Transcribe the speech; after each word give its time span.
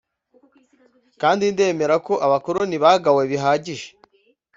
kandi 1.21 1.43
ndemera 1.53 1.95
ko 2.05 2.13
Abakoloni 2.25 2.75
bagawe 2.83 3.21
bihagije 3.31 3.87